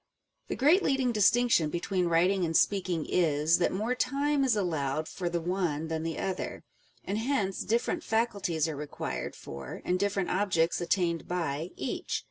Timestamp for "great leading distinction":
0.55-1.69